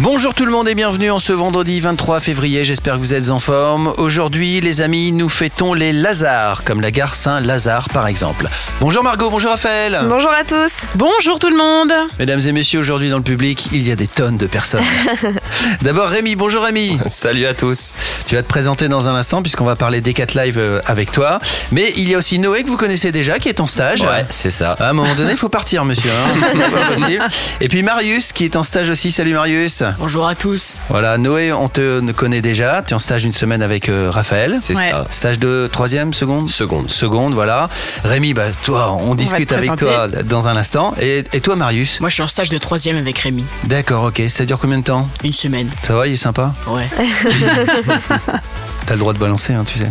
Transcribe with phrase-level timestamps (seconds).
[0.00, 3.30] Bonjour tout le monde et bienvenue en ce vendredi 23 février, j'espère que vous êtes
[3.30, 3.92] en forme.
[3.96, 8.46] Aujourd'hui les amis, nous fêtons les Lazars, comme la gare Saint-Lazare par exemple.
[8.80, 9.98] Bonjour Margot, bonjour Raphaël.
[10.08, 10.72] Bonjour à tous.
[10.94, 11.92] Bonjour tout le monde.
[12.20, 14.84] Mesdames et messieurs, aujourd'hui dans le public, il y a des tonnes de personnes.
[15.82, 16.96] D'abord Rémi, bonjour Rémi.
[17.06, 17.96] Salut à tous.
[18.28, 21.10] Tu vas te présenter dans un instant puisqu'on va parler des 4 Live euh, avec
[21.10, 21.40] toi.
[21.72, 24.02] Mais il y a aussi Noé que vous connaissez déjà qui est en stage.
[24.02, 24.76] Ouais, c'est ça.
[24.78, 26.08] À un moment donné, il faut partir monsieur.
[26.10, 26.46] hein.
[26.52, 27.24] C'est pas possible.
[27.60, 29.10] Et puis Marius qui est en stage aussi.
[29.10, 29.82] Salut Marius.
[29.98, 30.80] Bonjour à tous.
[30.88, 32.82] Voilà, Noé, on te connaît déjà.
[32.86, 34.58] Tu es en stage une semaine avec euh, Raphaël.
[34.60, 34.90] C'est Ouais.
[34.90, 35.06] ça.
[35.10, 36.50] Stage de troisième, seconde?
[36.50, 36.90] Seconde.
[36.90, 37.68] Seconde, voilà.
[38.04, 40.94] Rémi, bah, toi, on discute te avec toi dans un instant.
[41.00, 42.00] Et, et toi, Marius?
[42.00, 43.44] Moi je suis en stage de troisième avec Rémi.
[43.64, 44.22] D'accord, ok.
[44.28, 45.08] Ça dure combien de temps?
[45.24, 45.70] Une semaine.
[45.82, 46.52] Ça va, il est sympa?
[46.68, 46.88] Ouais.
[48.88, 49.90] T'as le droit de balancer, hein, tu sais.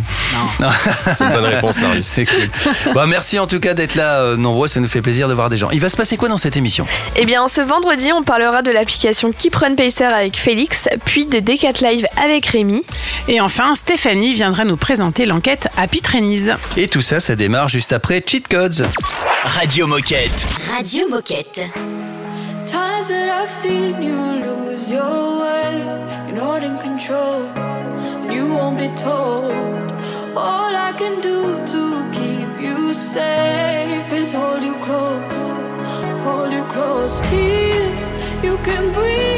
[0.58, 0.68] Non.
[1.16, 2.06] C'est une bonne réponse, Marius.
[2.14, 2.50] C'est cool.
[2.94, 4.66] Bon, merci en tout cas d'être là euh, nombreux.
[4.66, 5.70] Ça nous fait plaisir de voir des gens.
[5.70, 6.84] Il va se passer quoi dans cette émission?
[7.14, 11.40] Eh bien, ce vendredi, on parlera de l'application Keep Run Pacer avec Félix, puis des
[11.40, 12.82] D4 Live avec Rémi.
[13.28, 16.56] Et enfin, Stéphanie viendra nous présenter l'enquête Happy Trainees.
[16.76, 18.84] Et tout ça, ça démarre juste après Cheat Codes.
[19.44, 20.32] Radio Moquette.
[20.76, 21.60] Radio Moquette.
[22.66, 25.84] Times that I've seen you lose your way,
[26.26, 27.67] you're not in control, and you won't
[28.78, 29.90] be told.
[30.36, 31.38] All I can do
[31.72, 35.32] to keep you safe is hold you close,
[36.24, 37.90] hold you close till
[38.44, 39.37] you can breathe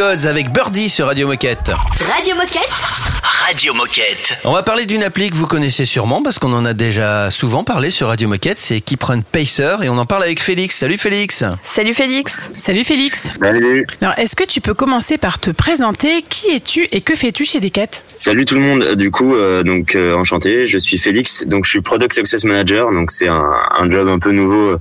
[0.00, 1.70] Codes avec Birdie sur Radio Moquette.
[2.10, 2.70] Radio Moquette.
[3.22, 4.32] Radio Moquette.
[4.44, 7.64] On va parler d'une appli que vous connaissez sûrement parce qu'on en a déjà souvent
[7.64, 8.58] parlé sur Radio Moquette.
[8.58, 10.76] C'est Keep Run Pacer et on en parle avec Félix.
[10.76, 11.44] Salut Félix.
[11.62, 12.50] Salut Félix.
[12.56, 13.30] Salut Félix.
[13.38, 16.22] Salut, Alors, est-ce que tu peux commencer par te présenter?
[16.22, 17.88] Qui es-tu et que fais-tu chez Decat
[18.22, 18.82] salut tout le monde.
[18.82, 20.66] Euh, Du coup, euh, donc euh, enchanté.
[20.66, 21.44] Je suis Félix.
[21.46, 22.90] Donc je suis Product Success Manager.
[22.90, 24.76] Donc c'est un, un job un peu nouveau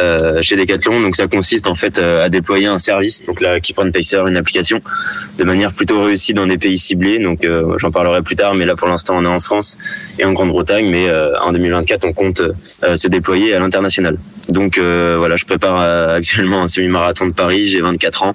[0.00, 1.00] euh, chez Decathlon.
[1.00, 3.24] Donc ça consiste en fait euh, à déployer un service.
[3.24, 4.80] Donc là, Keep Run Pacer, une application,
[5.38, 7.18] de manière plutôt réussie dans des pays ciblés.
[7.18, 8.54] Donc euh, j'en parlerai plus tard.
[8.54, 9.78] Mais là pour l'instant, on est en France
[10.18, 10.88] et en Grande-Bretagne.
[10.90, 11.10] Mais
[11.42, 12.42] en 2024, on compte
[12.94, 14.16] se déployer à l'international.
[14.48, 15.80] Donc voilà, je prépare
[16.10, 17.66] actuellement un semi-marathon de Paris.
[17.66, 18.34] J'ai 24 ans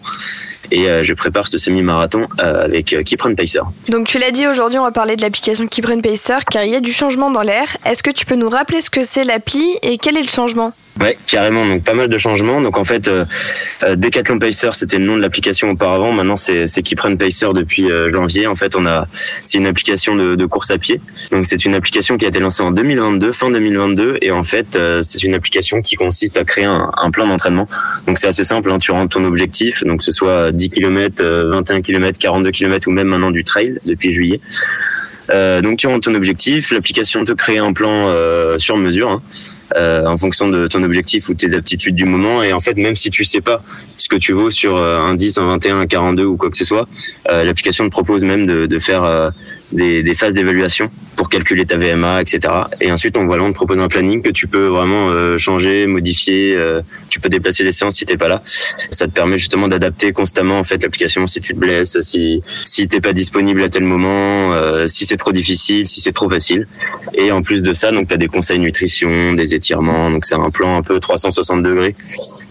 [0.71, 3.61] et je prépare ce semi-marathon avec Run Pacer.
[3.89, 6.71] Donc tu l'as dit, aujourd'hui on va parler de l'application Keep Run Pacer car il
[6.71, 7.77] y a du changement dans l'air.
[7.85, 10.73] Est-ce que tu peux nous rappeler ce que c'est l'appli et quel est le changement?
[10.99, 11.65] Ouais, carrément.
[11.65, 12.61] Donc pas mal de changements.
[12.61, 13.25] Donc en fait, euh,
[13.83, 16.11] euh, Decathlon Pacer, c'était le nom de l'application auparavant.
[16.11, 18.47] Maintenant, c'est c'est Keep Run Pacer depuis euh, janvier.
[18.47, 20.99] En fait, on a c'est une application de, de course à pied.
[21.31, 24.75] Donc c'est une application qui a été lancée en 2022, fin 2022, et en fait,
[24.75, 27.67] euh, c'est une application qui consiste à créer un, un plan d'entraînement.
[28.07, 31.23] Donc c'est assez simple, hein, tu rentres ton objectif, donc que ce soit 10 km,
[31.23, 34.39] 21 km, 42 km ou même maintenant du trail depuis juillet.
[35.29, 39.21] Euh, donc tu rentres ton objectif, l'application te crée un plan euh, sur mesure hein,
[39.75, 42.43] euh, en fonction de ton objectif ou tes aptitudes du moment.
[42.43, 43.61] Et en fait, même si tu sais pas
[43.97, 46.65] ce que tu vaux sur un 10, un 21, un 42 ou quoi que ce
[46.65, 46.87] soit,
[47.27, 49.31] l'application te propose même de, de faire
[49.71, 52.53] des, phases d'évaluation pour calculer ta VMA, etc.
[52.79, 55.87] Et ensuite, on, voilà, on te propose un planning que tu peux vraiment euh, changer,
[55.87, 56.55] modifier.
[56.55, 58.41] euh, tu peux déplacer les séances si t'es pas là.
[58.91, 62.87] Ça te permet justement d'adapter constamment en fait l'application si tu te blesses, si si
[62.87, 66.67] t'es pas disponible à tel moment, euh, si c'est trop difficile, si c'est trop facile.
[67.13, 70.11] Et en plus de ça, donc t'as des conseils nutrition, des étirements.
[70.11, 71.95] Donc c'est un plan un peu 360 degrés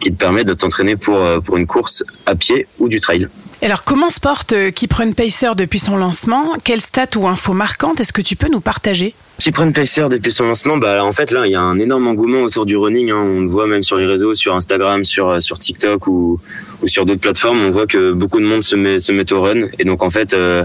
[0.01, 3.29] qui te permet de t'entraîner pour pour une course à pied ou du trail.
[3.63, 6.55] Alors, comment se porte euh, Keeprun Pacer depuis son lancement?
[6.63, 9.15] Quelles stats ou infos marquantes est-ce que tu peux nous partager?
[9.39, 12.41] Cyprien Pacer depuis son lancement, bah en fait là il y a un énorme engouement
[12.41, 13.11] autour du running.
[13.11, 13.23] hein.
[13.23, 16.41] On le voit même sur les réseaux, sur Instagram, sur euh, sur TikTok ou
[16.87, 17.61] sur d'autres plateformes.
[17.61, 20.09] On voit que beaucoup de monde se met se met au run et donc en
[20.09, 20.65] fait euh,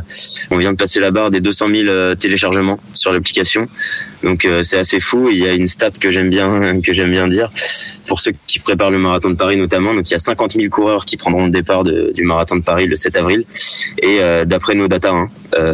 [0.52, 3.68] on vient de passer la barre des 200 000 euh, téléchargements sur l'application.
[4.24, 5.28] Donc c'est assez fou.
[5.30, 7.52] Il y a une stat que j'aime bien que j'aime bien dire
[8.08, 9.94] pour ceux qui préparent le marathon de Paris notamment.
[9.94, 12.88] Donc il y a 50 000 coureurs qui prendront le départ du marathon de Paris
[12.88, 13.44] le 7 avril
[14.02, 15.28] et d'après nos data, hein,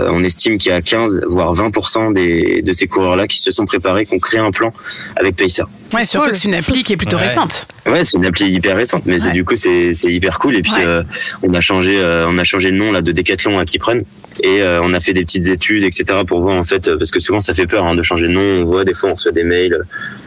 [0.10, 3.66] on estime qu'il y a 15 voire 20 des de ces coureurs-là qui se sont
[3.66, 4.72] préparés, qui ont créé un plan
[5.16, 5.63] avec Pacer.
[5.94, 6.31] Ouais, surtout Cool.
[6.34, 7.28] que c'est une appli qui est plutôt Ouais.
[7.28, 7.68] récente.
[7.86, 10.56] Ouais, c'est une appli hyper récente, mais c'est du coup c'est c'est hyper cool.
[10.56, 10.84] Et puis Ouais.
[10.86, 11.04] euh,
[11.44, 14.00] on a changé euh, on a changé le nom là de Decathlon à Keeprun
[14.44, 17.12] et euh, on a fait des petites études etc pour voir en fait euh, parce
[17.12, 18.62] que souvent ça fait peur hein, de changer de nom.
[18.62, 19.84] On voit des fois on reçoit des mails.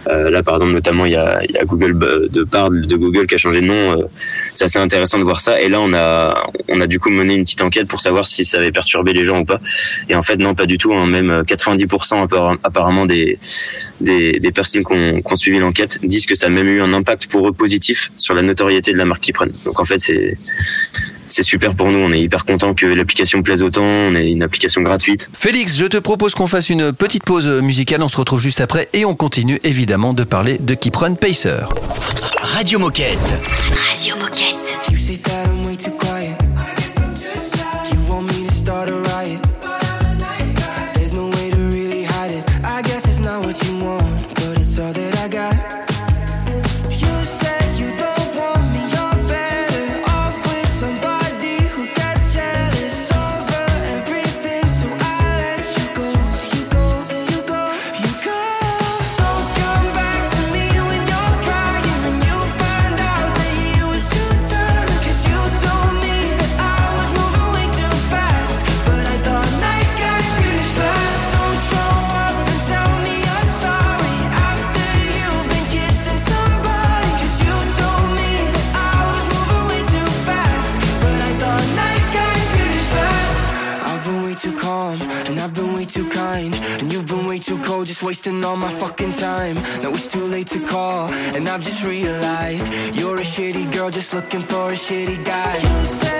[0.08, 3.34] Euh, là par exemple notamment il y a, Google euh, de part de Google qui
[3.34, 4.04] a changé de nom.
[4.54, 5.60] C'est assez intéressant de voir ça.
[5.60, 8.44] Et là on a on a du coup mené une petite enquête pour savoir si
[8.44, 9.60] ça avait perturbé les gens ou pas.
[10.08, 10.92] Et en fait non pas du tout.
[10.92, 13.38] Hein, même euh, 90% appara- apparemment des
[14.00, 17.48] des, personnes qui ont suivi l'enquête disent que ça a même eu un impact pour
[17.48, 19.52] eux positif sur la notoriété de la marque qu'ils prennent.
[19.64, 20.36] Donc en fait, c'est
[21.32, 21.98] c'est super pour nous.
[21.98, 23.84] On est hyper content que l'application plaise autant.
[23.84, 25.28] On est une application gratuite.
[25.32, 28.02] Félix, je te propose qu'on fasse une petite pause musicale.
[28.02, 31.66] On se retrouve juste après et on continue évidemment de parler de Keeprun Pacer.
[32.42, 33.18] Radio Moquette.
[33.88, 35.29] Radio Moquette.
[88.00, 89.56] Just wasting all my fucking time.
[89.82, 94.14] Now it's too late to call, and I've just realized you're a shitty girl just
[94.14, 96.19] looking for a shitty guy.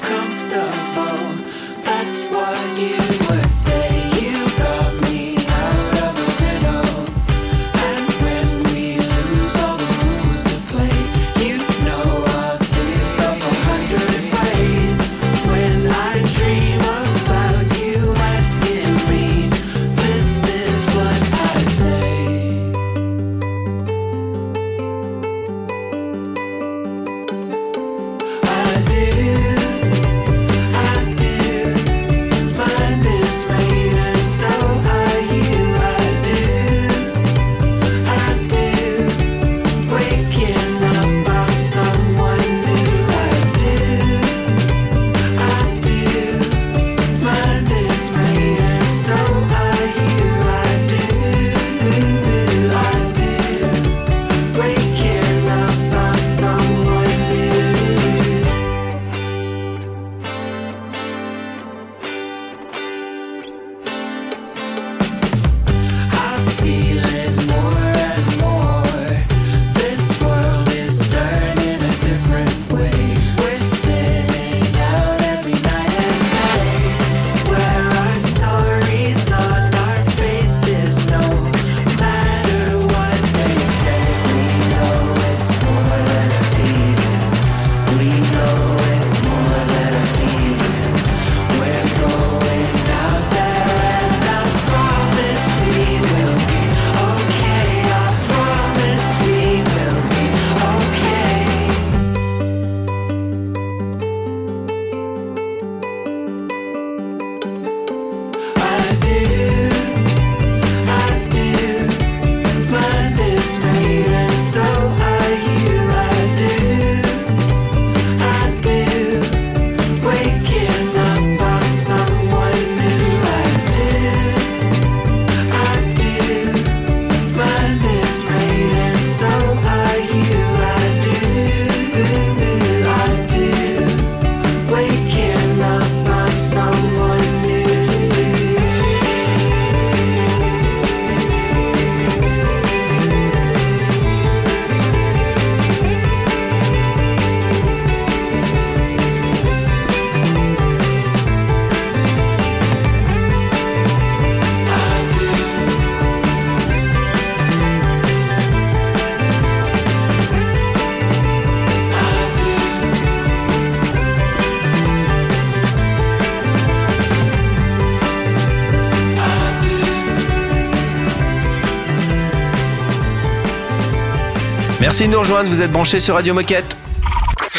[175.01, 176.77] Merci de nous rejoindre, vous êtes branchés sur Radio Moquette.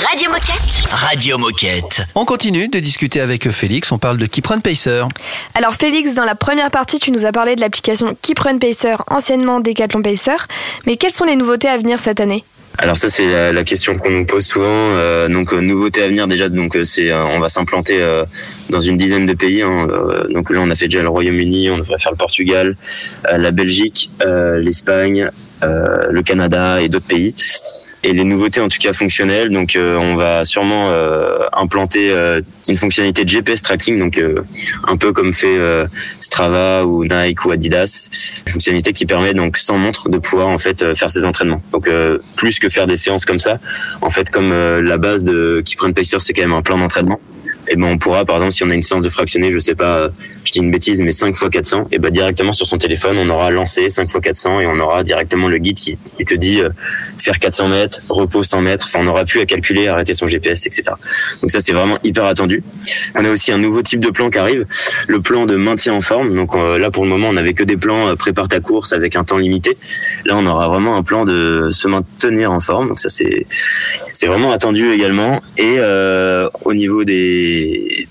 [0.08, 0.92] Radio Moquette.
[0.92, 2.02] Radio Moquette.
[2.14, 5.02] On continue de discuter avec Félix, on parle de Keep Run Pacer.
[5.56, 8.94] Alors Félix, dans la première partie, tu nous as parlé de l'application Keep Run Pacer,
[9.08, 10.36] anciennement Decathlon Pacer.
[10.86, 12.44] Mais quelles sont les nouveautés à venir cette année?
[12.78, 14.64] Alors ça c'est la, la question qu'on nous pose souvent.
[14.68, 16.48] Euh, donc euh, nouveauté à venir déjà.
[16.48, 18.24] Donc euh, c'est euh, on va s'implanter euh,
[18.70, 19.62] dans une dizaine de pays.
[19.62, 19.88] hein.
[20.30, 22.76] Donc là on a fait déjà le Royaume-Uni, on devrait faire le Portugal,
[23.30, 25.28] euh, la Belgique, euh, l'Espagne,
[25.62, 27.34] le Canada et d'autres pays.
[28.04, 29.50] Et les nouveautés en tout cas fonctionnelles.
[29.50, 33.98] Donc euh, on va sûrement euh, implanter euh, une fonctionnalité de GPS tracking.
[33.98, 34.42] Donc euh,
[34.88, 35.86] un peu comme fait euh,
[36.18, 38.08] Strava ou Nike ou Adidas.
[38.46, 41.62] Une fonctionnalité qui permet donc sans montre de pouvoir en fait euh, faire ses entraînements.
[41.70, 43.58] Donc euh, plus que faire des séances comme ça,
[44.00, 47.20] en fait comme euh, la base de Run Pacer c'est quand même un plan d'entraînement.
[47.72, 49.74] Et ben on pourra par exemple si on a une séance de fractionné, je sais
[49.74, 50.08] pas, euh,
[50.44, 53.30] je dis une bêtise mais 5 x 400 et ben directement sur son téléphone, on
[53.30, 56.68] aura lancé 5 x 400 et on aura directement le guide qui, te dit euh,
[57.16, 60.66] faire 400 mètres, repos 100 mètres, enfin on n'aura plus à calculer, arrêter son GPS,
[60.66, 60.82] etc.
[61.40, 62.62] Donc ça c'est vraiment hyper attendu.
[63.14, 64.66] On a aussi un nouveau type de plan qui arrive,
[65.06, 66.34] le plan de maintien en forme.
[66.34, 69.16] Donc euh, là pour le moment on n'avait que des plans prépare ta course avec
[69.16, 69.78] un temps limité.
[70.26, 72.88] Là on aura vraiment un plan de se maintenir en forme.
[72.88, 73.46] Donc ça c'est
[74.12, 75.40] c'est vraiment attendu également.
[75.56, 75.78] Et
[76.64, 77.61] au niveau des,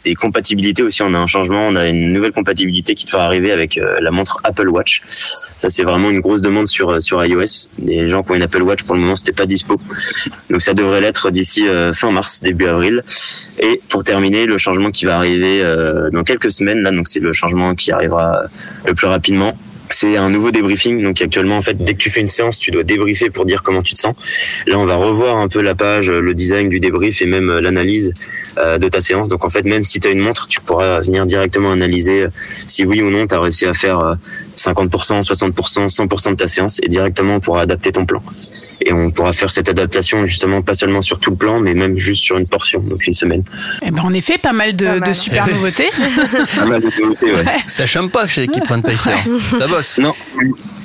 [0.04, 1.68] des compatibilités aussi, on a un changement.
[1.68, 5.02] On a une nouvelle compatibilité qui devrait arriver avec euh, la montre Apple Watch.
[5.06, 7.70] Ça, c'est vraiment une grosse demande sur sur iOS.
[7.84, 9.80] Les gens qui ont une Apple Watch pour le moment, c'était pas dispo.
[10.50, 13.04] Donc ça devrait l'être d'ici euh, fin mars, début avril.
[13.60, 16.82] Et pour terminer, le changement qui va arriver euh, dans quelques semaines.
[16.82, 18.44] Là, donc c'est le changement qui arrivera
[18.86, 19.56] le plus rapidement
[19.94, 21.04] c'est un nouveau débriefing.
[21.04, 23.62] Donc actuellement, en fait, dès que tu fais une séance, tu dois débriefer pour dire
[23.62, 24.16] comment tu te sens.
[24.66, 28.14] Là, on va revoir un peu la page, le design du débrief et même l'analyse
[28.14, 29.30] euh, de ta séance.
[29.30, 32.30] Donc en fait, même si tu as une montre, tu pourras venir directement analyser euh,
[32.68, 34.16] si oui ou non tu as réussi à faire euh,
[34.62, 38.22] 50%, 60%, 100% de ta séance et directement on pourra adapter ton plan.
[38.82, 41.98] Et on pourra faire cette adaptation justement pas seulement sur tout le plan, mais même
[41.98, 43.44] juste sur une portion, donc une semaine.
[43.86, 45.10] Eh ben, en effet, pas mal de, Pas mal.
[45.10, 45.90] de super nouveautés.
[46.56, 47.46] Pas mal de nouveautés, ouais.
[47.68, 49.12] Ça chôme pas chez Run Pacer.
[49.60, 49.98] Ça bosse.
[49.98, 50.14] Non,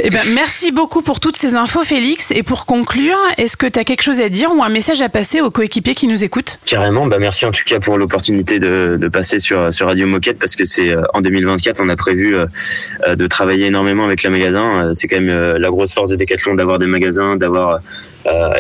[0.01, 2.31] Eh ben, merci beaucoup pour toutes ces infos, Félix.
[2.31, 5.09] Et pour conclure, est-ce que tu as quelque chose à dire ou un message à
[5.09, 6.59] passer aux coéquipiers qui nous écoutent?
[6.67, 10.39] Carrément, bah merci en tout cas pour l'opportunité de, de passer sur, sur Radio Moquette
[10.39, 12.47] parce que c'est euh, en 2024 on a prévu euh,
[13.07, 14.87] euh, de travailler énormément avec le magasin.
[14.87, 17.81] Euh, C'est quand même euh, la grosse force de Decathlon d'avoir des magasins, d'avoir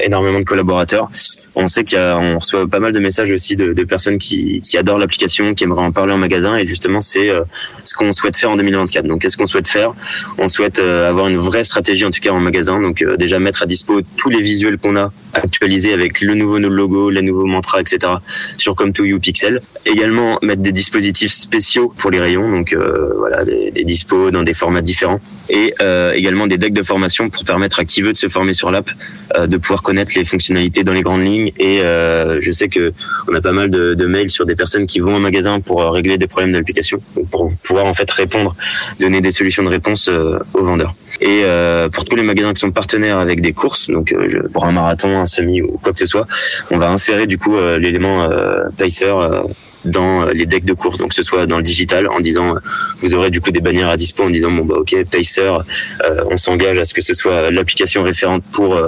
[0.03, 1.09] énormément de collaborateurs.
[1.55, 4.99] On sait qu'on reçoit pas mal de messages aussi de, de personnes qui, qui adorent
[4.99, 7.43] l'application, qui aimeraient en parler en magasin et justement c'est euh,
[7.85, 9.07] ce qu'on souhaite faire en 2024.
[9.07, 9.93] Donc qu'est-ce qu'on souhaite faire?
[10.39, 12.81] On souhaite euh, avoir une vraie stratégie en tout cas en magasin.
[12.81, 16.59] Donc euh, déjà mettre à dispo tous les visuels qu'on a actualisés avec le nouveau
[16.59, 18.15] logo, les nouveaux mantras, etc.
[18.59, 19.61] sur Come to You Pixel.
[19.85, 24.43] Également mettre des dispositifs spéciaux pour les rayons, donc euh, voilà des, des dispos dans
[24.43, 28.13] des formats différents et euh, également des decks de formation pour permettre à qui veut
[28.13, 28.91] de se former sur l'app
[29.37, 31.53] euh, de pouvoir connaître les fonctionnalités dans les grandes lignes.
[31.59, 32.93] Et euh, je sais que
[33.29, 35.83] on a pas mal de, de mails sur des personnes qui vont au magasin pour
[35.83, 36.67] euh, régler des problèmes donc
[37.31, 38.55] pour pouvoir en fait répondre,
[39.01, 40.95] donner des solutions de réponse euh, aux vendeurs.
[41.21, 44.15] Et euh, pour tous les magasins qui sont partenaires avec des courses, donc
[44.53, 46.27] pour un marathon, un semi ou quoi que ce soit,
[46.71, 48.29] on va insérer du coup l'élément
[48.77, 49.13] Pacer
[49.87, 52.57] dans euh, les decks de course, donc que ce soit dans le digital en disant
[52.57, 52.61] euh,
[52.99, 55.41] vous aurez du coup des bannières à dispo en disant bon bah ok Pacer,
[56.05, 58.79] euh, on s'engage à ce que ce soit l'application référente pour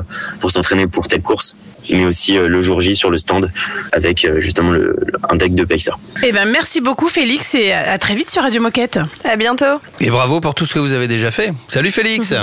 [0.40, 1.56] pour s'entraîner pour telle course,
[1.92, 3.50] mais aussi euh, le jour J sur le stand
[3.92, 5.92] avec euh, justement le, le- un deck de Pacer.
[6.24, 8.98] Eh ben, merci beaucoup, Félix, et à à très vite sur Radio Moquette.
[9.24, 9.80] À bientôt.
[10.00, 11.52] Et bravo pour tout ce que vous avez déjà fait.
[11.68, 12.34] Salut Félix.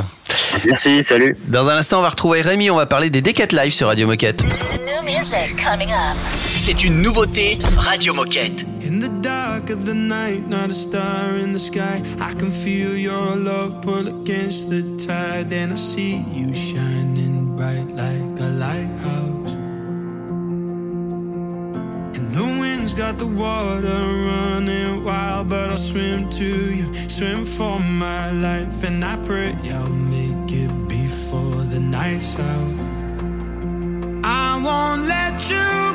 [0.65, 1.38] Merci, salut.
[1.48, 2.70] Dans un instant, on va retrouver Rémi.
[2.70, 4.44] On va parler des Decat Live sur Radio Moquette.
[6.58, 8.65] C'est une nouveauté Radio Moquette.
[8.88, 12.01] In the dark of the night, not a star in the sky.
[12.20, 15.50] I can feel your love pull against the tide.
[15.50, 16.15] Then I see
[23.18, 28.84] the water running wild, but I'll swim to you, swim for my life.
[28.84, 32.75] And I pray I'll make it before the night's out.
[34.24, 35.95] I won't let you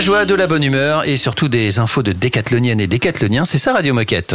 [0.00, 3.58] La joie, de la bonne humeur et surtout des infos de décathloniennes et décathloniens, c'est
[3.58, 4.34] ça Radio Moquette.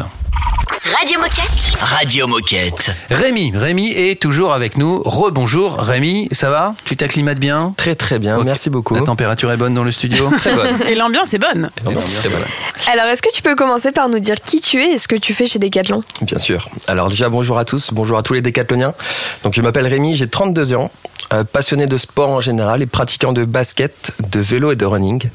[0.95, 1.81] Radio Moquette.
[1.81, 2.91] Radio Moquette.
[3.09, 5.01] Rémi, Rémi est toujours avec nous.
[5.01, 6.75] Rebonjour Rémi, ça va?
[6.85, 7.73] Tu t'acclimates bien?
[7.77, 8.93] Très très bien, merci beaucoup.
[8.93, 10.29] La température est bonne dans le studio?
[10.37, 10.83] Très bonne.
[10.87, 11.71] Et l'ambiance est bonne.
[12.01, 12.37] C'est bon.
[12.91, 15.15] Alors, est-ce que tu peux commencer par nous dire qui tu es et ce que
[15.15, 16.01] tu fais chez Decathlon?
[16.21, 16.69] Bien sûr.
[16.87, 18.93] Alors déjà bonjour à tous, bonjour à tous les décathloniens.
[19.43, 20.91] Donc je m'appelle Rémi, j'ai 32 ans,
[21.33, 25.29] euh, passionné de sport en général et pratiquant de basket, de vélo et de running.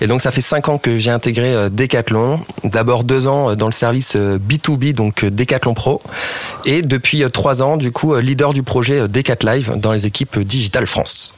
[0.00, 2.40] Et donc ça fait 5 ans que j'ai intégré euh, Decathlon.
[2.64, 6.02] D'abord 2 ans euh, dans le service euh, B2B, donc Decathlon Pro.
[6.64, 10.86] Et depuis 3 ans, du coup, leader du projet Decat Live dans les équipes Digital
[10.86, 11.34] France.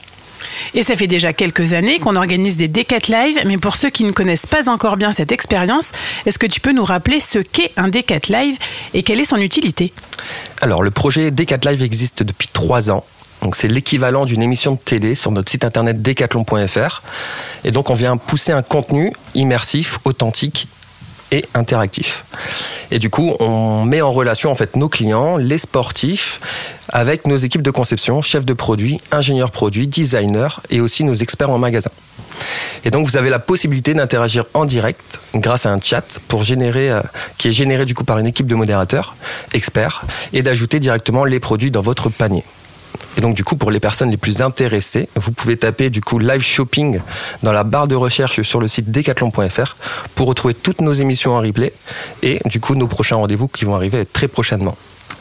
[0.74, 4.04] Et ça fait déjà quelques années qu'on organise des Decat Live, mais pour ceux qui
[4.04, 5.92] ne connaissent pas encore bien cette expérience,
[6.26, 8.56] est-ce que tu peux nous rappeler ce qu'est un Decat Live
[8.94, 9.92] et quelle est son utilité?
[10.60, 13.04] Alors, le projet Decat Live existe depuis trois ans.
[13.54, 17.02] C'est l'équivalent d'une émission de télé sur notre site internet decathlon.fr.
[17.64, 20.68] Et donc, on vient pousser un contenu immersif, authentique
[21.32, 22.24] et interactif.
[22.92, 26.40] Et du coup, on met en relation en fait nos clients, les sportifs,
[26.90, 31.50] avec nos équipes de conception, chefs de produits, ingénieurs produits, designers et aussi nos experts
[31.50, 31.90] en magasin.
[32.84, 36.90] Et donc vous avez la possibilité d'interagir en direct grâce à un chat pour générer,
[36.90, 37.00] euh,
[37.38, 39.16] qui est généré du coup par une équipe de modérateurs,
[39.54, 42.44] experts, et d'ajouter directement les produits dans votre panier.
[43.16, 46.18] Et donc du coup pour les personnes les plus intéressées, vous pouvez taper du coup
[46.18, 47.00] live shopping
[47.42, 49.76] dans la barre de recherche sur le site decathlon.fr
[50.14, 51.72] pour retrouver toutes nos émissions en replay
[52.22, 54.76] et du coup nos prochains rendez-vous qui vont arriver très prochainement.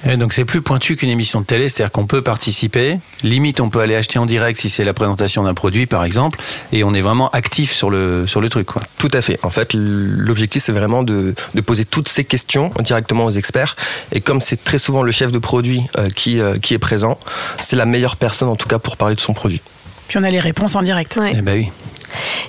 [0.07, 2.97] Et donc c'est plus pointu qu'une émission de télé, c'est-à-dire qu'on peut participer.
[3.23, 6.39] Limite, on peut aller acheter en direct si c'est la présentation d'un produit, par exemple,
[6.71, 8.81] et on est vraiment actif sur le sur le truc, quoi.
[8.97, 9.39] Tout à fait.
[9.43, 13.75] En fait, l'objectif, c'est vraiment de, de poser toutes ces questions directement aux experts.
[14.11, 17.17] Et comme c'est très souvent le chef de produit euh, qui, euh, qui est présent,
[17.59, 19.61] c'est la meilleure personne, en tout cas, pour parler de son produit.
[20.07, 21.15] Puis on a les réponses en direct.
[21.15, 21.33] Ouais.
[21.37, 21.69] Eh ben oui.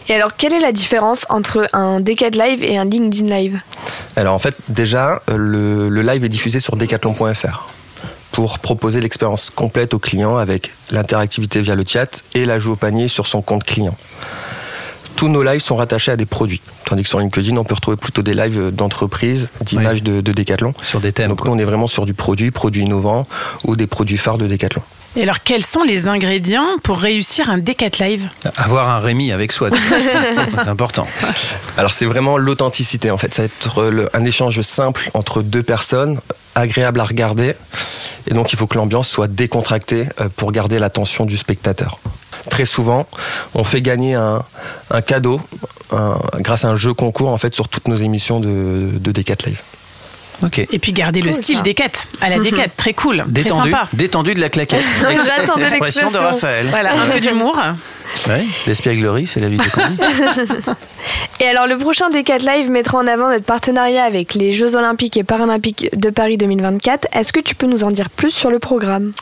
[0.09, 3.61] Et alors, quelle est la différence entre un Decat Live et un LinkedIn Live?
[4.17, 7.69] Alors, en fait, déjà, euh, le, le live est diffusé sur decathlon.fr
[8.33, 13.07] pour proposer l'expérience complète au client avec l'interactivité via le chat et l'ajout au panier
[13.07, 13.95] sur son compte client.
[15.17, 17.99] Tous nos lives sont rattachés à des produits, tandis que sur LinkedIn, on peut retrouver
[17.99, 20.75] plutôt des lives d'entreprise, d'images de, de Decathlon.
[20.83, 21.29] Sur des thèmes.
[21.29, 21.51] Donc quoi.
[21.51, 23.27] nous, on est vraiment sur du produit, produit innovant
[23.65, 24.83] ou des produits phares de Decathlon.
[25.15, 28.29] Et alors, quels sont les ingrédients pour réussir un Decat Live?
[28.57, 29.69] Avoir un Rémi avec soi,
[30.57, 31.07] c'est important.
[31.77, 35.63] Alors c'est vraiment l'authenticité en fait, ça va être le- un échange simple entre deux
[35.63, 36.19] personnes,
[36.55, 37.55] agréable à regarder,
[38.27, 41.99] et donc il faut que l'ambiance soit décontractée euh, pour garder l'attention du spectateur.
[42.51, 43.07] très souvent,
[43.55, 44.43] on fait gagner un,
[44.91, 45.41] un cadeau
[45.93, 49.37] un- grâce à un jeu concours en fait sur toutes nos émissions de, de Decat
[49.47, 49.61] Live.
[50.71, 51.63] Et puis garder le style ça.
[51.63, 53.89] des quêtes à la décate, très cool, Détendu, très sympa.
[53.93, 54.85] détendu de la claquette.
[55.27, 56.17] J'attendais L'expression de.
[56.17, 56.67] Raphaël.
[56.71, 57.59] Voilà, un peu d'humour.
[58.29, 59.63] Ouais, l'espièglerie, c'est la vie de.
[61.41, 65.17] Et alors, le prochain Decat Live mettra en avant notre partenariat avec les Jeux Olympiques
[65.17, 67.09] et Paralympiques de Paris 2024.
[67.13, 69.13] Est-ce que tu peux nous en dire plus sur le programme?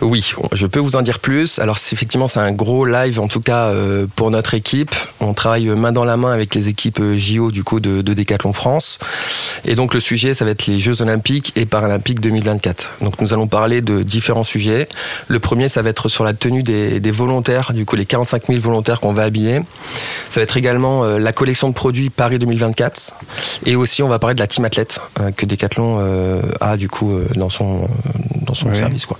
[0.00, 1.58] Oui, je peux vous en dire plus.
[1.58, 4.94] Alors effectivement, c'est un gros live en tout cas euh, pour notre équipe.
[5.20, 8.14] On travaille main dans la main avec les équipes euh, JO du coup de, de
[8.14, 8.98] Décathlon France.
[9.66, 12.98] Et donc le sujet, ça va les Jeux Olympiques et Paralympiques 2024.
[13.02, 14.88] Donc nous allons parler de différents sujets.
[15.28, 18.46] Le premier, ça va être sur la tenue des, des volontaires, du coup les 45
[18.46, 19.60] 000 volontaires qu'on va habiller.
[20.30, 23.14] Ça va être également euh, la collection de produits Paris 2024.
[23.66, 26.88] Et aussi, on va parler de la team athlète euh, que Décathlon euh, a du
[26.88, 27.88] coup dans son
[28.46, 28.76] dans son Oui.
[28.76, 29.18] service quoi.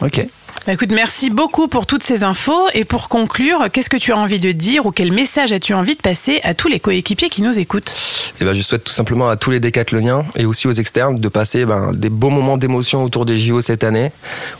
[0.00, 0.26] Ok.
[0.66, 2.70] Bah, écoute, merci beaucoup pour toutes ces infos.
[2.72, 5.94] Et pour conclure, qu'est-ce que tu as envie de dire ou quel message as-tu envie
[5.94, 7.94] de passer à tous les coéquipiers qui nous écoutent?
[8.40, 11.28] Eh ben, je souhaite tout simplement à tous les décathloniens et aussi aux externes de
[11.28, 14.10] passer ben, des beaux moments d'émotion autour des JO cette année.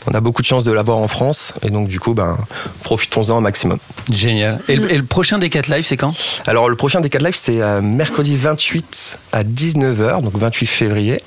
[0.05, 2.37] On a beaucoup de chance de l'avoir en France et donc du coup, ben,
[2.83, 3.79] profitons-en au maximum.
[4.11, 4.61] Génial.
[4.67, 6.13] Et le, et le prochain Decat Live, c'est quand?
[6.45, 11.19] Alors le prochain Decat Live, c'est euh, mercredi 28 à 19h, donc 28 février.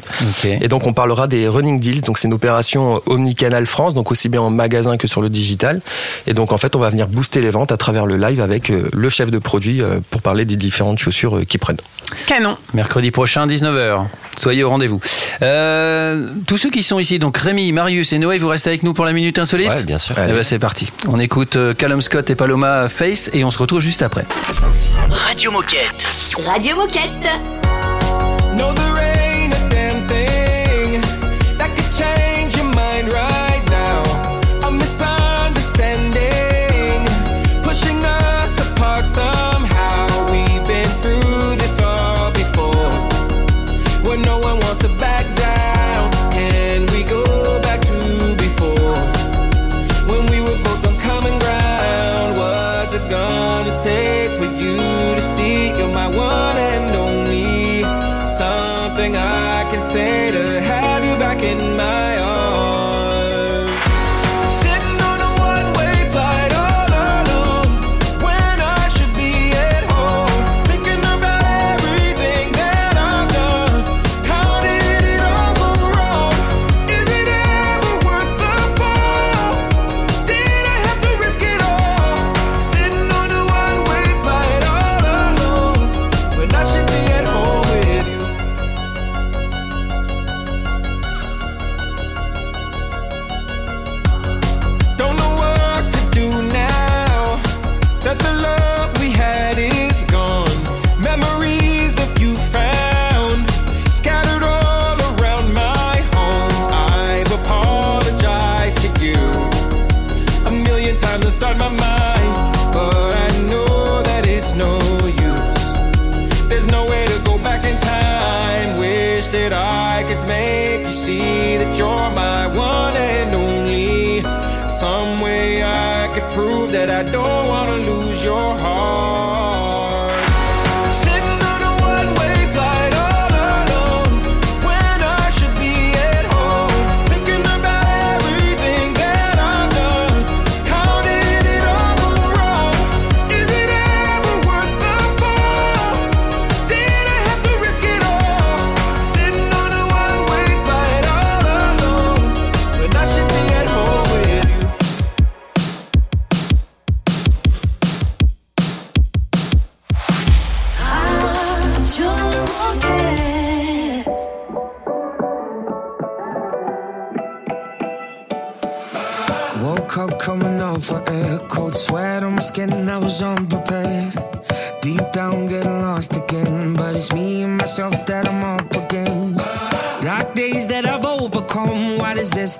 [0.45, 4.29] Et donc on parlera des running deals, donc c'est une opération omnicanal France, donc aussi
[4.29, 5.81] bien en magasin que sur le digital.
[6.26, 8.70] Et donc en fait, on va venir booster les ventes à travers le live avec
[8.70, 11.78] euh, le chef de produit euh, pour parler des différentes chaussures euh, qu'ils prennent.
[12.26, 12.57] Canon.
[12.74, 14.07] Mercredi prochain, 19h.
[14.37, 15.00] Soyez au rendez-vous.
[15.42, 18.92] Euh, tous ceux qui sont ici, donc Rémi, Marius et Noé, vous restez avec nous
[18.92, 20.14] pour la Minute Insolite Ouais, bien sûr.
[20.18, 20.33] Eh Allez.
[20.35, 20.90] ben, c'est parti.
[21.09, 24.24] On écoute Callum Scott et Paloma Face et on se retrouve juste après.
[25.11, 26.04] Radio Moquette.
[26.44, 27.28] Radio Moquette.
[28.57, 31.00] No, there ain't a damn thing
[31.59, 32.28] that could change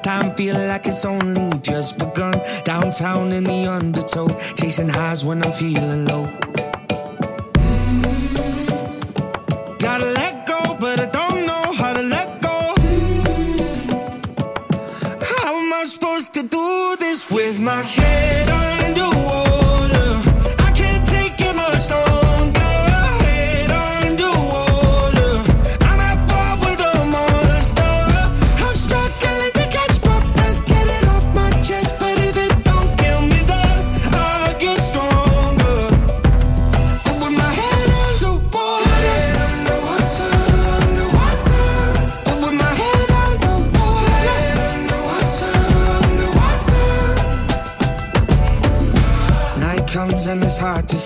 [0.09, 2.33] time feel like it's only just begun?
[2.65, 6.48] Downtown in the undertow, chasing highs when I'm feeling low.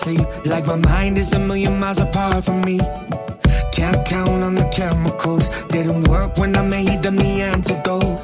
[0.03, 0.21] Sleep.
[0.45, 2.79] Like my mind is a million miles apart from me.
[3.73, 5.49] Can't count on the chemicals.
[5.67, 8.21] Didn't work when I made them the antidote.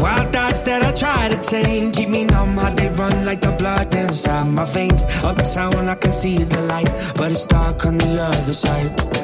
[0.00, 2.56] Wild thoughts that I try to tame keep me numb.
[2.56, 5.02] How they run like the blood inside my veins.
[5.22, 9.23] Uptown I can see the light, but it's dark on the other side.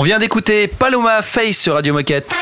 [0.00, 2.32] On vient d'écouter Paloma Face sur Radio Moquette.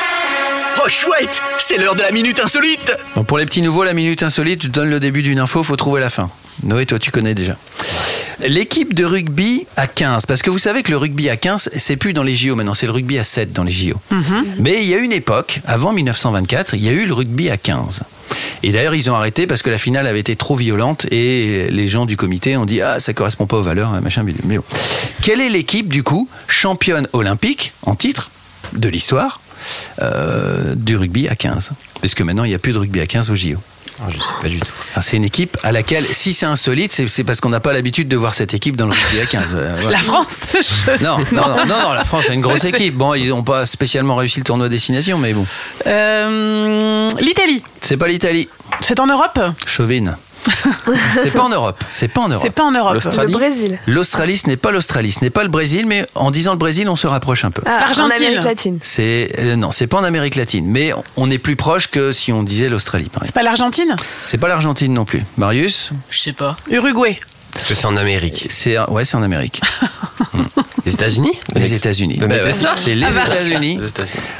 [0.77, 2.95] Oh chouette, c'est l'heure de la minute insolite.
[3.15, 5.75] Bon, pour les petits nouveaux, la minute insolite, je donne le début d'une info, faut
[5.75, 6.29] trouver la fin.
[6.63, 7.55] Noé, toi tu connais déjà.
[8.45, 11.97] L'équipe de rugby à 15, parce que vous savez que le rugby à 15, c'est
[11.97, 13.95] plus dans les JO maintenant, c'est le rugby à 7 dans les JO.
[14.59, 17.57] Mais il y a une époque, avant 1924, il y a eu le rugby à
[17.57, 18.03] 15.
[18.61, 21.87] Et d'ailleurs, ils ont arrêté parce que la finale avait été trop violente et les
[21.87, 24.41] gens du comité ont dit Ah, ça correspond pas aux valeurs, machin, bidule.
[24.45, 24.63] Mais bon.
[25.21, 28.29] Quelle est l'équipe, du coup, championne olympique en titre
[28.73, 29.41] de l'histoire
[30.01, 33.31] euh, du rugby à 15 Puisque maintenant, il n'y a plus de rugby à 15
[33.31, 33.57] au JO.
[34.09, 34.67] Je sais pas du tout.
[34.95, 38.07] Ah, C'est une équipe à laquelle, si c'est insolite, c'est- parce qu'on n'a pas l'habitude
[38.07, 39.43] de voir cette équipe dans le rugby à 15.
[39.53, 39.89] Euh.
[39.89, 42.95] La France je- Non, non, non, non, non, la France a une grosse équipe.
[42.95, 45.45] Bon, ils n'ont pas spécialement réussi le tournoi destination, mais bon.
[45.87, 48.47] Euh, L'Italie, C'est pas l'Italie.
[48.81, 49.39] c'est en Europe?
[49.65, 50.17] Chauvine.
[51.23, 51.83] C'est pas en Europe.
[51.91, 52.41] C'est pas en Europe.
[52.43, 52.93] C'est pas en Europe.
[52.93, 53.31] L'Australie.
[53.31, 53.79] Le Brésil.
[53.87, 56.87] L'Australie, ce n'est pas l'Australie, ce n'est pas le Brésil, mais en disant le Brésil,
[56.89, 57.61] on se rapproche un peu.
[57.65, 58.27] Ah, en Argentine.
[58.27, 58.79] Amérique latine.
[58.81, 62.31] C'est euh, non, c'est pas en Amérique latine, mais on est plus proche que si
[62.31, 63.95] on disait l'Australie, par C'est pas l'Argentine?
[64.25, 65.23] C'est pas l'Argentine non plus.
[65.37, 66.57] Marius, Je sais pas.
[66.69, 67.19] Uruguay.
[67.55, 69.61] Est-ce que c'est en Amérique c'est ouais, c'est en Amérique.
[70.85, 71.31] Les États-Unis?
[71.55, 72.17] Les États-Unis.
[72.17, 72.73] Bah c'est ouais, ça.
[72.77, 73.25] C'est les Ah bah.
[73.25, 73.79] États-Unis.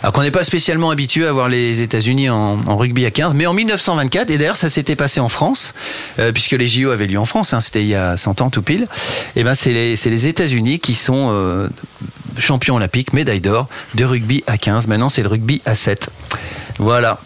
[0.02, 3.34] Alors qu'on n'est pas spécialement habitué à voir les États-Unis en, en rugby à 15,
[3.34, 5.74] mais en 1924, et d'ailleurs ça s'était passé en France,
[6.20, 8.50] euh, puisque les JO avaient lieu en France, hein, c'était il y a 100 ans
[8.50, 8.88] tout pile,
[9.36, 11.68] et ben c'est les, c'est les États-Unis qui sont euh,
[12.38, 14.88] champions olympiques, médaille d'or de rugby à 15.
[14.88, 16.10] Maintenant c'est le rugby à 7.
[16.80, 17.20] Voilà.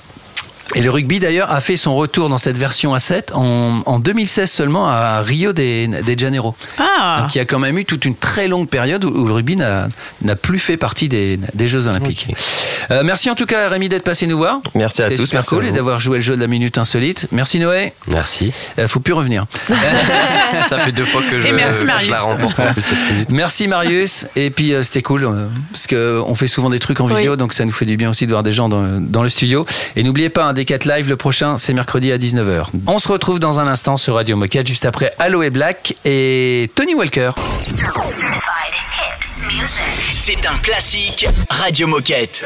[0.75, 3.99] Et le rugby d'ailleurs a fait son retour dans cette version à 7 en, en
[3.99, 6.55] 2016 seulement à Rio de, de Janeiro.
[6.79, 9.27] Ah Donc il y a quand même eu toute une très longue période où, où
[9.27, 9.89] le rugby n'a
[10.41, 12.27] plus fait partie des, des Jeux Olympiques.
[12.89, 14.61] Euh, merci en tout cas Rémi d'être passé nous voir.
[14.75, 17.27] Merci à tous, super merci cool et d'avoir joué le jeu de la minute insolite.
[17.31, 17.93] Merci Noé.
[18.07, 18.53] Merci.
[18.79, 19.45] Euh, faut plus revenir.
[20.69, 22.11] Ça fait deux fois que je, Et merci, je Marius.
[22.11, 23.29] la remporte en plus cette minute.
[23.31, 24.25] Merci Marius.
[24.35, 27.15] Et puis euh, c'était cool euh, parce que on fait souvent des trucs en Oui.
[27.15, 29.29] vidéo, donc ça nous fait du bien aussi de voir des gens dans, dans le
[29.29, 29.65] studio.
[29.95, 32.67] Et n'oubliez pas un Live le prochain, c'est mercredi à 19h.
[32.85, 36.69] On se retrouve dans un instant sur Radio Moquette juste après Allo et Black et
[36.75, 37.31] Tony Walker.
[40.15, 42.43] C'est un classique Radio Moquette.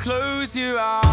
[0.00, 1.09] Close your eyes,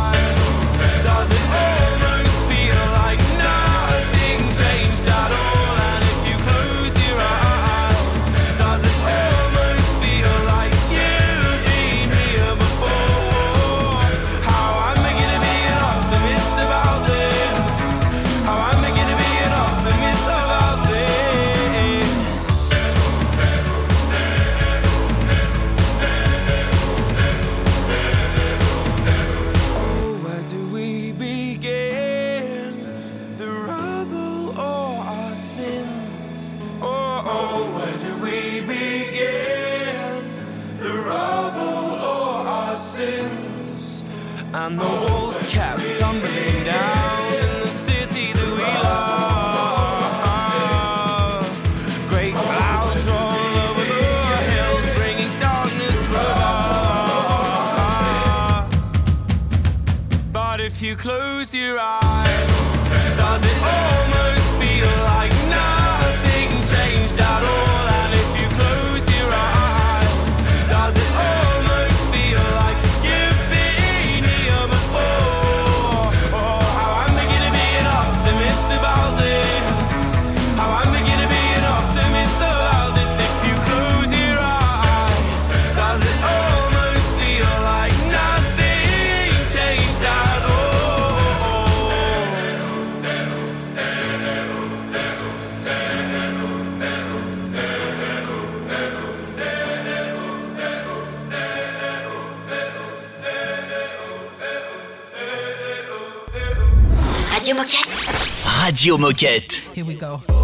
[108.67, 109.53] Radio Moquette.
[109.73, 110.36] Here we go.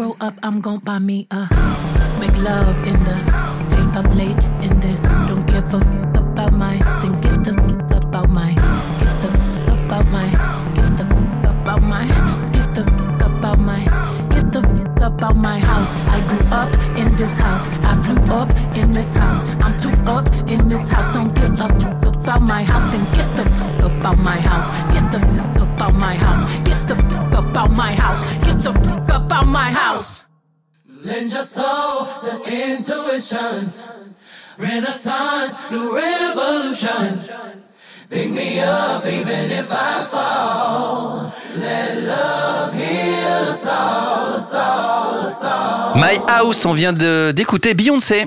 [0.00, 1.40] Grow up, I'm gon' buy me a
[2.18, 3.16] make love in the
[3.64, 5.02] stay up late in this.
[5.28, 7.20] Don't give a fuck about my thing.
[7.20, 8.50] Get the fuck about my.
[9.00, 10.28] Get the fuck about my.
[10.76, 12.04] Get the fuck about my.
[12.54, 13.80] Get the fuck about my.
[14.32, 15.92] Get the fuck about my house.
[16.14, 17.64] I grew up in this house.
[17.84, 19.40] I blew up in this house.
[19.64, 21.12] I'm too up in this house.
[21.12, 22.86] Don't give a fuck about my house.
[22.92, 24.68] Then get the fuck about my house.
[24.94, 26.58] Get the fuck about my house.
[26.60, 28.22] Get the fuck about my house.
[28.46, 28.99] Get the fuck
[29.46, 30.26] my house.
[31.04, 33.90] Lend your soul to intuitions.
[34.58, 37.18] Renaissance, new revolution.
[38.10, 41.32] Pick me up even if I fall.
[41.58, 45.94] Let love heal us all, us all, us all.
[45.96, 48.26] My House, on vient de- d'écouter Beyoncé.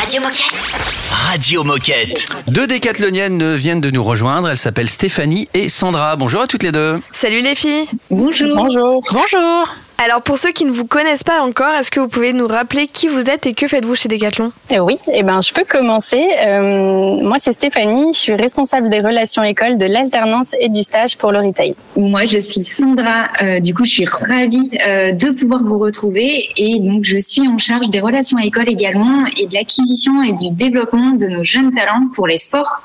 [0.00, 0.76] Radio Moquette.
[1.10, 2.26] Radio Moquette.
[2.48, 4.48] Deux décathloniennes viennent de nous rejoindre.
[4.50, 6.14] Elles s'appellent Stéphanie et Sandra.
[6.16, 7.00] Bonjour à toutes les deux.
[7.12, 7.88] Salut les filles.
[8.10, 8.54] Bonjour.
[8.54, 9.02] Bonjour.
[9.10, 9.68] Bonjour.
[10.02, 12.88] Alors pour ceux qui ne vous connaissent pas encore, est-ce que vous pouvez nous rappeler
[12.88, 14.52] qui vous êtes et que faites-vous chez Decathlon?
[14.68, 16.26] Eh oui, eh ben, je peux commencer.
[16.46, 18.12] Euh, moi, c'est Stéphanie.
[18.12, 21.74] Je suis responsable des relations écoles, de l'alternance et du stage pour le retail.
[21.96, 23.28] Moi, je suis Sandra.
[23.42, 26.48] Euh, du coup, je suis ravie euh, de pouvoir vous retrouver.
[26.56, 30.50] Et donc, je suis en charge des relations écoles également et de l'acquisition et du
[30.50, 32.82] développement de nos jeunes talents pour les sports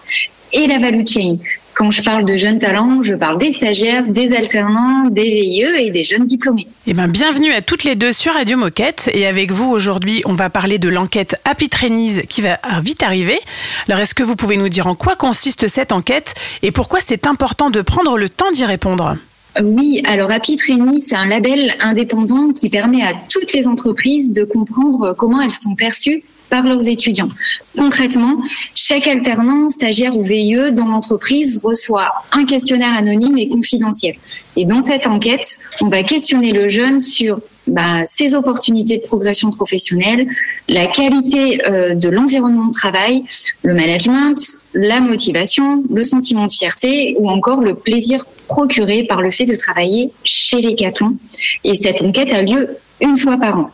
[0.54, 1.38] et la value chain.
[1.80, 5.92] Quand je parle de jeunes talents, je parle des stagiaires, des alternants, des VIE et
[5.92, 6.68] des jeunes diplômés.
[6.86, 9.10] Eh ben, bienvenue à toutes les deux sur Radio Moquette.
[9.14, 13.40] Et avec vous aujourd'hui, on va parler de l'enquête Happy Trainees qui va vite arriver.
[13.88, 17.26] Alors, est-ce que vous pouvez nous dire en quoi consiste cette enquête et pourquoi c'est
[17.26, 19.16] important de prendre le temps d'y répondre?
[19.64, 24.44] Oui, alors Happy Trainee, c'est un label indépendant qui permet à toutes les entreprises de
[24.44, 27.30] comprendre comment elles sont perçues par leurs étudiants.
[27.78, 28.42] Concrètement,
[28.76, 34.16] chaque alternant, stagiaire ou VIE dans l'entreprise reçoit un questionnaire anonyme et confidentiel.
[34.56, 39.52] Et dans cette enquête, on va questionner le jeune sur bah, ses opportunités de progression
[39.52, 40.28] professionnelle,
[40.68, 43.24] la qualité euh, de l'environnement de travail,
[43.64, 44.36] le management,
[44.74, 49.56] la motivation, le sentiment de fierté ou encore le plaisir procuré par le fait de
[49.56, 51.16] travailler chez les Decathlon.
[51.64, 53.70] Et cette enquête a lieu une fois par an.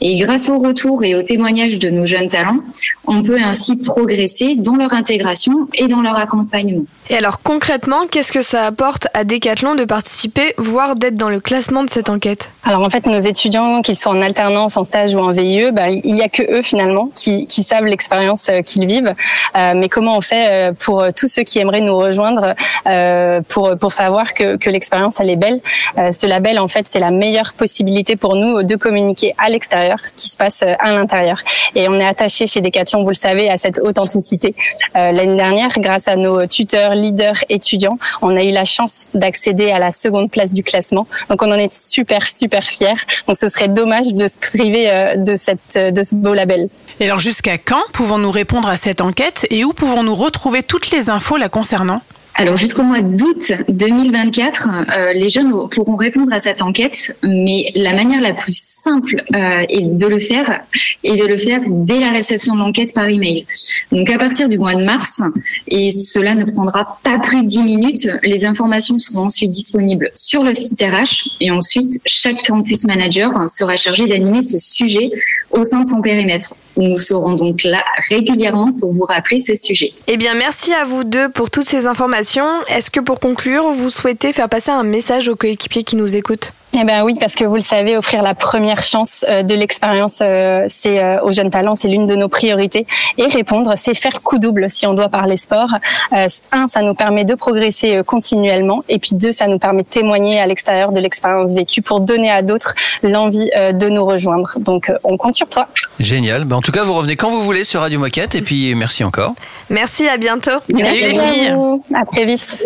[0.00, 2.60] Et grâce au retour et au témoignage de nos jeunes talents,
[3.06, 6.84] on peut ainsi progresser dans leur intégration et dans leur accompagnement.
[7.08, 11.38] Et alors concrètement, qu'est-ce que ça apporte à Decathlon de participer, voire d'être dans le
[11.40, 12.50] classement de cette enquête?
[12.64, 15.88] Alors en fait, nos étudiants, qu'ils soient en alternance, en stage ou en VIE, bah,
[15.90, 19.14] il n'y a que eux finalement qui, qui savent l'expérience euh, qu'ils vivent.
[19.56, 22.54] Euh, mais comment on fait euh, pour tous ceux qui aimeraient nous rejoindre
[22.88, 25.60] euh, pour pour savoir que, que l'expérience elle est belle?
[25.98, 29.98] Euh, Ce label en fait c'est la meilleure possibilité pour nous de communiquer à l'extérieur
[30.04, 31.38] ce qui se passe euh, à l'intérieur.
[31.76, 34.56] Et on est attaché chez Decathlon, vous le savez, à cette authenticité.
[34.96, 39.70] Euh, L'année dernière, grâce à nos tuteurs, leaders, étudiants, on a eu la chance d'accéder
[39.70, 41.06] à la seconde place du classement.
[41.30, 42.94] Donc on en est super super fiers.
[43.26, 46.68] Donc ce serait dommage de se priver euh, de cette de ce beau label.
[47.00, 51.10] Et alors, jusqu'à quand pouvons-nous répondre à cette enquête et où pouvons-nous retrouver toutes les
[51.10, 52.00] infos la concernant?
[52.38, 57.94] Alors jusqu'au mois d'août 2024, euh, les jeunes pourront répondre à cette enquête, mais la
[57.94, 60.60] manière la plus simple euh, est de le faire
[61.02, 63.46] et de le faire dès la réception de l'enquête par email.
[63.90, 65.22] Donc à partir du mois de mars,
[65.66, 70.42] et cela ne prendra pas plus de 10 minutes, les informations seront ensuite disponibles sur
[70.42, 75.10] le site RH et ensuite chaque campus manager sera chargé d'animer ce sujet
[75.52, 76.54] au sein de son périmètre.
[76.76, 79.92] Nous serons donc là régulièrement pour vous rappeler ce sujet.
[80.06, 82.62] Eh bien, merci à vous deux pour toutes ces informations.
[82.68, 86.52] Est-ce que pour conclure, vous souhaitez faire passer un message aux coéquipiers qui nous écoutent?
[86.78, 90.18] Eh ben oui, parce que vous le savez, offrir la première chance euh, de l'expérience,
[90.22, 92.86] euh, c'est euh, aux jeunes talents, c'est l'une de nos priorités.
[93.16, 95.70] Et répondre, c'est faire coup double si on doit parler sport.
[96.12, 100.38] Un, ça nous permet de progresser continuellement, et puis deux, ça nous permet de témoigner
[100.38, 104.58] à l'extérieur de l'expérience vécue pour donner à d'autres l'envie de nous rejoindre.
[104.58, 105.66] Donc, on compte sur toi.
[105.98, 106.44] Génial.
[106.44, 109.02] Bah, en tout cas, vous revenez quand vous voulez sur Radio Moquette et puis merci
[109.02, 109.34] encore.
[109.70, 110.58] Merci, à bientôt.
[110.72, 111.82] Merci à vous.
[111.94, 112.58] À très vite.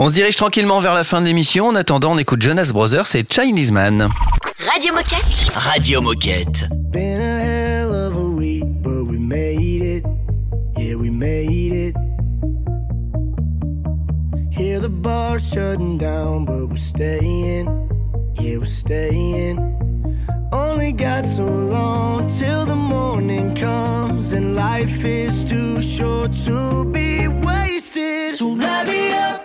[0.00, 1.66] On se dirige tranquillement vers la fin de l'émission.
[1.66, 4.08] En attendant, on écoute Jonas Brothers et Chinese Man.
[4.72, 5.50] Radio Moquette.
[5.54, 6.68] Radio Moquette.
[6.92, 10.04] Been a hell of a week, but we made it.
[10.76, 11.96] Yeah, we made it.
[14.52, 17.66] Hear the bar shutting down, but we're staying.
[18.40, 19.58] Yeah, we're staying.
[20.52, 27.26] Only got so long till the morning comes, and life is too short to be
[27.28, 28.32] wasted.
[28.32, 29.42] So light me up,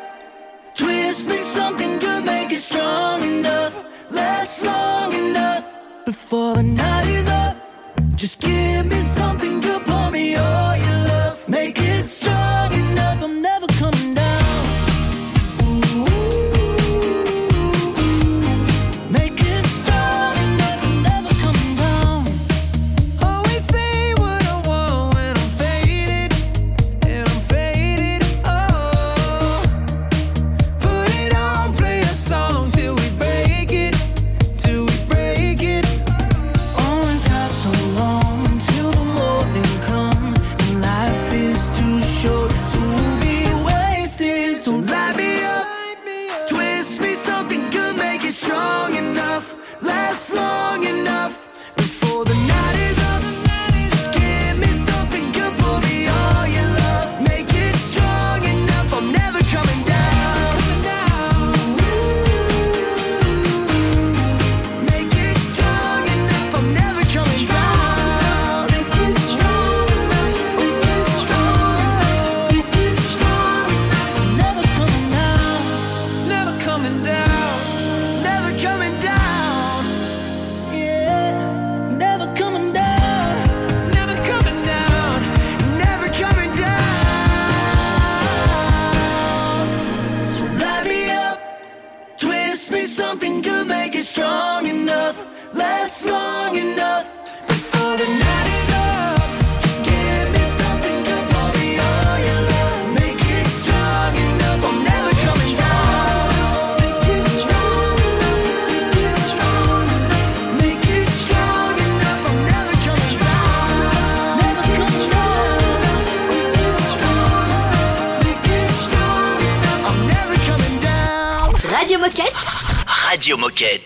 [0.76, 5.66] twist me something good, make it strong enough, last long enough
[6.06, 7.58] before the night is up.
[8.16, 9.84] Just give me something good,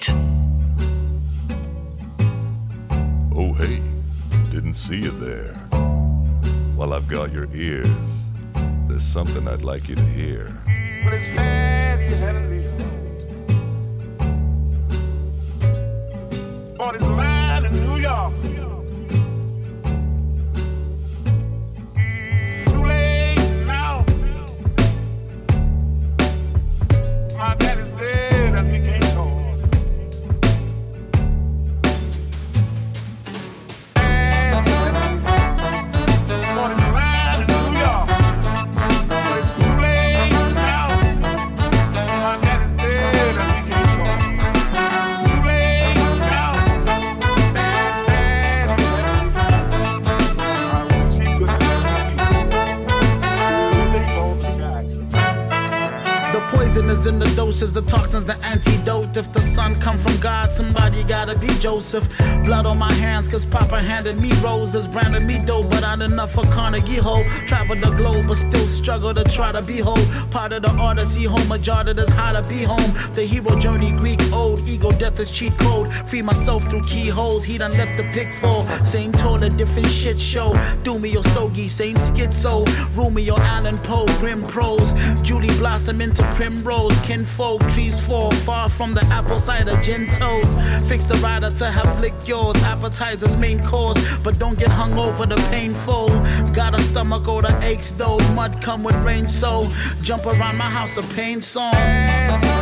[0.08, 0.37] Moquette.
[61.48, 61.57] Bobby.
[61.60, 62.08] Joseph.
[62.46, 66.32] Blood on my hands, cause Papa handed me roses, branded me dope, but not enough
[66.34, 67.24] for Carnegie Hole.
[67.46, 70.06] Traveled the globe, but still struggle to try to be whole.
[70.32, 72.94] Part of the odyssey, home majority is how to be home.
[73.14, 75.94] The hero journey, Greek old, ego death is cheat code.
[76.08, 78.66] Free myself through keyholes, he done left the pick for.
[78.86, 80.54] Same toilet, different shit show.
[80.84, 82.66] Do me your stogie, same schizo.
[82.96, 84.92] Rumi or Allen Poe, grim prose.
[85.22, 86.98] Julie blossom into primrose.
[87.02, 90.88] Kinfolk, trees fall far from the apple cider gin toast.
[90.88, 92.56] Fix the rider to have lick yours.
[92.64, 96.08] Appetizers, main course, but don't get hung over the painful.
[96.54, 98.18] Got a stomach or the aches though.
[98.34, 99.72] Mud come with rain, so
[100.02, 102.57] jump around my house a pain song.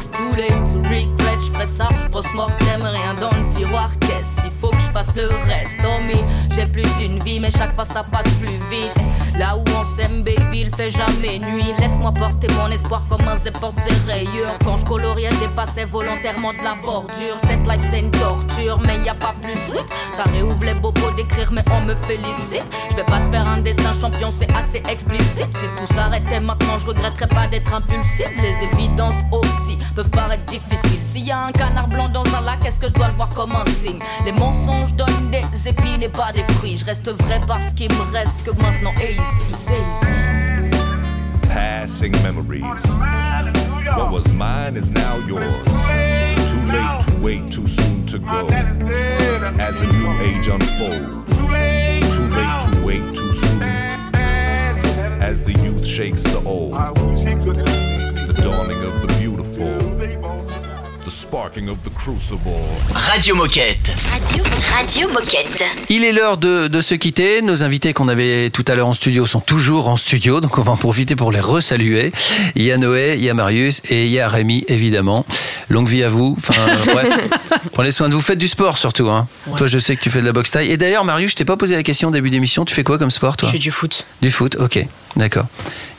[0.00, 0.10] Vortex.
[0.12, 2.82] Tous les to regret, je ferai ça post-mortem.
[2.82, 5.80] Rien dans le tiroir, qu'est-ce Il faut que je le reste?
[5.84, 6.00] Oh
[6.50, 8.94] j'ai plus d'une vie, mais chaque fois ça passe plus vite.
[9.38, 11.72] Là où on s'aime, baby, il fait jamais nuit.
[11.78, 14.56] Laisse-moi porter mon espoir comme un zé porte ses rayures.
[14.64, 17.36] Quand je coloriais, dépassais volontairement de la bordure.
[17.46, 19.86] Cette life, c'est une torture, mais y a pas plus sweet.
[20.12, 22.64] Ça réouvre les bobos d'écrire, mais on me félicite.
[22.90, 25.48] Je vais pas te faire un dessin champion, c'est assez explicite.
[25.54, 28.28] Si tout s'arrêtait maintenant, je regretterais pas d'être impulsif.
[28.42, 31.00] Les évidences aussi peuvent paraître difficiles.
[31.04, 33.30] S'il y a un canard blanc dans un lac, est-ce que je dois le voir
[33.30, 33.98] comme un signe?
[34.24, 36.76] Les mensonges donnent des épines et pas des fruits.
[36.76, 38.92] Je reste vrai parce qu'il me reste que maintenant.
[41.42, 42.62] Passing memories.
[43.96, 45.64] What was mine is now yours.
[46.50, 48.46] Too late to wait, too soon to go.
[49.58, 51.36] As a new age unfolds.
[51.36, 53.62] Too late to wait, too soon.
[55.22, 56.72] As the youth shakes the old.
[56.72, 59.78] The dawning of the beautiful.
[61.10, 62.52] The sparking of the crucible.
[62.94, 63.92] Radio Moquette.
[64.12, 65.64] Radio, Radio Moquette.
[65.88, 67.42] Il est l'heure de, de se quitter.
[67.42, 70.62] Nos invités qu'on avait tout à l'heure en studio sont toujours en studio, donc on
[70.62, 72.12] va en profiter pour les resaluer.
[72.54, 75.26] Il y a Noé, il y a Marius et il y a Rémi, évidemment.
[75.68, 76.36] Longue vie à vous.
[76.38, 77.26] Enfin, euh,
[77.72, 78.20] prenez soin de vous.
[78.20, 79.10] Faites du sport surtout.
[79.10, 79.26] Hein.
[79.56, 80.70] Toi, je sais que tu fais de la boxe taille.
[80.70, 82.64] Et d'ailleurs, Marius, je t'ai pas posé la question au début d'émission.
[82.64, 83.48] Tu fais quoi comme sport, toi?
[83.48, 84.06] Je fais du foot.
[84.22, 84.86] Du foot, ok,
[85.16, 85.46] d'accord.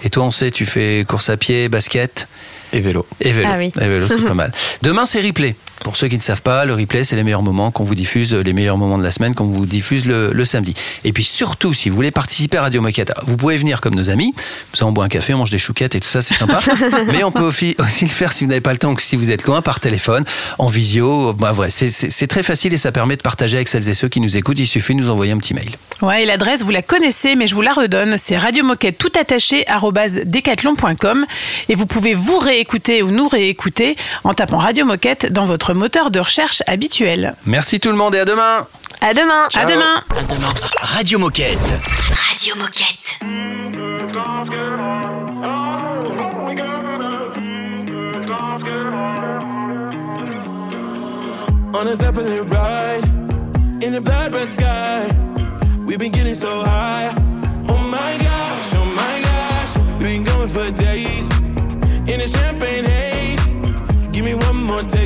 [0.04, 2.30] Et toi, on sait, tu fais course à pied, basket
[2.74, 3.06] Et vélo.
[3.20, 3.50] et vélo.
[3.52, 3.72] Ah oui.
[3.80, 4.52] Et vélo, c'est pas mal.
[4.82, 5.56] Demain, c'est replay.
[5.84, 8.34] Pour ceux qui ne savent pas, le replay, c'est les meilleurs moments qu'on vous diffuse,
[8.34, 10.74] les meilleurs moments de la semaine qu'on vous diffuse le, le samedi.
[11.04, 14.10] Et puis surtout, si vous voulez participer à Radio Moquette, vous pouvez venir comme nos
[14.10, 14.34] amis.
[14.74, 16.60] Ça, on boit un café, on mange des chouquettes et tout ça, c'est sympa.
[17.12, 19.16] Mais on peut aussi, aussi le faire si vous n'avez pas le temps ou si
[19.16, 20.24] vous êtes loin, par téléphone,
[20.60, 21.34] en visio.
[21.34, 24.22] Bah, ouais, c'est- très facile et ça permet de partager avec celles et ceux qui
[24.22, 24.60] nous écoutent.
[24.60, 25.72] Il suffit de nous envoyer un petit mail.
[26.02, 28.16] Ouais, et l'adresse, vous la connaissez, mais je vous la redonne.
[28.18, 29.66] C'est radiomoquette tout attaché
[30.26, 31.26] decathlon.com.
[31.70, 36.12] Et vous pouvez vous réécouter ou nous réécouter en tapant Radio Moquette dans votre moteur
[36.12, 37.36] de recherche habituel.
[37.46, 38.68] Merci tout le monde et à demain.
[39.02, 39.48] À demain.
[39.56, 40.04] À demain.
[40.16, 40.50] À demain.
[40.82, 41.58] Radio Moquette.
[42.30, 43.18] Radio Moquette.
[51.74, 53.04] On a top of the ride,
[53.84, 55.08] in the blood red sky.
[55.88, 57.12] We've been getting so high.
[57.70, 59.78] Oh my gosh, oh my gosh.
[59.98, 61.30] We've been going for days.
[62.08, 63.46] In a champagne haze.
[64.12, 65.01] Give me one more taste.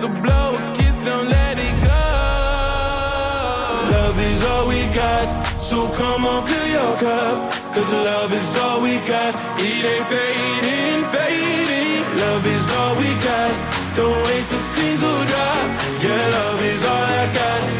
[0.00, 2.02] So blow a kiss don't let it go
[3.92, 5.26] Love is all we got
[5.58, 7.52] So come on, fill your cup.
[7.74, 9.34] Cause love is all we got.
[9.58, 12.02] It ain't fading, fading.
[12.18, 13.52] Love is all we got.
[13.96, 15.66] Don't waste a single drop.
[16.02, 17.79] Yeah, love is all I got.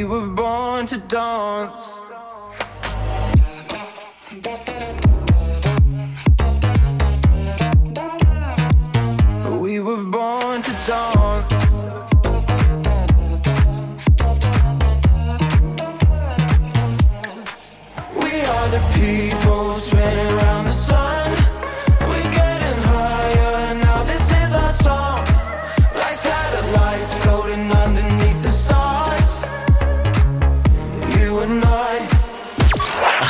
[0.00, 1.99] we were born to dance.